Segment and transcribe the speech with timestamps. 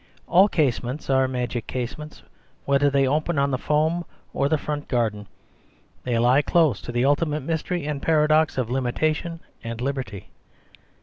[0.25, 2.23] All casements are magic case ments,
[2.65, 5.27] whether they open on the foam or the front garden;
[6.05, 10.23] they lie close to the ultimate mystery and paradox of limitation and li berty.